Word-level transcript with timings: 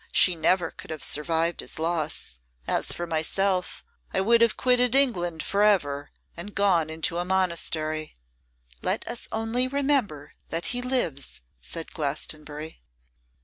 She 0.11 0.35
never 0.35 0.71
could 0.71 0.89
have 0.89 1.03
survived 1.03 1.59
his 1.59 1.77
loss. 1.77 2.39
As 2.67 2.91
for 2.91 3.05
myself, 3.05 3.85
I 4.11 4.19
would 4.19 4.41
have 4.41 4.57
quitted 4.57 4.95
England 4.95 5.43
for 5.43 5.61
ever, 5.61 6.09
and 6.35 6.55
gone 6.55 6.89
into 6.89 7.19
a 7.19 7.23
monastery.' 7.23 8.17
'Let 8.81 9.07
us 9.07 9.27
only 9.31 9.67
remember 9.67 10.33
that 10.49 10.65
he 10.73 10.81
lives,' 10.81 11.41
said 11.59 11.91
Glastonbury. 11.93 12.81